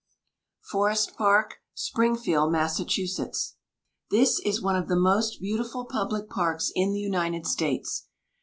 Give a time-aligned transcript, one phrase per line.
[0.63, 2.81] FOREST PARK, SPRINGFIELD, MASS.
[4.09, 8.07] This is one of the most beautiful public parks in the United States.